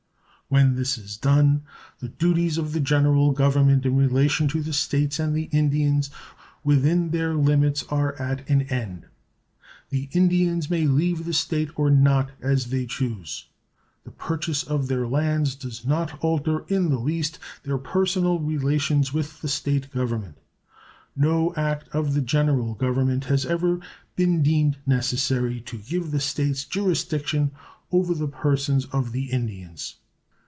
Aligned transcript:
When 0.53 0.75
this 0.75 0.97
is 0.97 1.15
done 1.15 1.61
the 1.99 2.09
duties 2.09 2.57
of 2.57 2.73
the 2.73 2.81
General 2.81 3.31
Government 3.31 3.85
in 3.85 3.95
relation 3.95 4.49
to 4.49 4.61
the 4.61 4.73
States 4.73 5.17
and 5.17 5.33
the 5.33 5.43
Indians 5.53 6.09
within 6.61 7.11
their 7.11 7.35
limits 7.35 7.85
are 7.87 8.21
at 8.21 8.49
an 8.49 8.63
end. 8.63 9.05
The 9.91 10.09
Indians 10.11 10.69
may 10.69 10.87
leave 10.87 11.23
the 11.23 11.31
State 11.31 11.69
or 11.79 11.89
not, 11.89 12.31
as 12.41 12.65
they 12.65 12.85
choose. 12.85 13.47
The 14.03 14.11
purchase 14.11 14.61
of 14.63 14.87
their 14.89 15.07
lands 15.07 15.55
does 15.55 15.85
not 15.85 16.21
alter 16.21 16.65
in 16.67 16.89
the 16.89 16.99
least 16.99 17.39
their 17.63 17.77
personal 17.77 18.37
relations 18.39 19.13
with 19.13 19.39
the 19.41 19.47
State 19.47 19.89
government. 19.89 20.37
No 21.15 21.55
act 21.55 21.87
of 21.95 22.13
the 22.13 22.19
General 22.19 22.73
Government 22.73 23.23
has 23.23 23.45
ever 23.45 23.79
been 24.17 24.43
deemed 24.43 24.79
necessary 24.85 25.61
to 25.61 25.77
give 25.77 26.11
the 26.11 26.19
States 26.19 26.65
jurisdiction 26.65 27.51
over 27.89 28.13
the 28.13 28.27
persons 28.27 28.83
of 28.91 29.13
the 29.13 29.31
Indians. 29.31 29.95